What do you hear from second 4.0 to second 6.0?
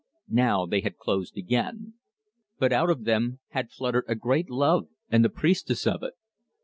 a great love and the priestess